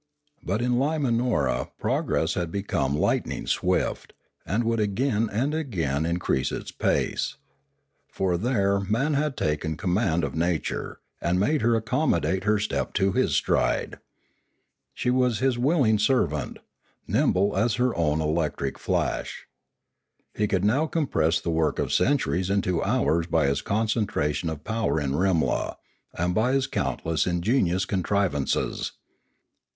[0.41, 4.13] But in Limanora progress had become lightning swift,
[4.47, 7.35] and would again and again increase its pace.
[8.07, 12.45] For there Pioneering 465 man had taken command of nature, and made her ac commodate
[12.45, 13.99] her step to his stride.
[14.95, 16.57] She was his willing servant,
[17.05, 19.45] nimble as her own electric flash.
[20.33, 24.99] He could now compress the work of centuries into hours by his concentration of power
[24.99, 25.75] in Rimla,
[26.15, 28.93] and by his countless ingenious contrivances.